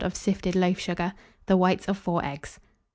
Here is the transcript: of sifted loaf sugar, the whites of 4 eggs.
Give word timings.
of 0.03 0.15
sifted 0.15 0.55
loaf 0.55 0.79
sugar, 0.79 1.13
the 1.45 1.55
whites 1.55 1.85
of 1.87 1.95
4 1.95 2.25
eggs. 2.25 2.59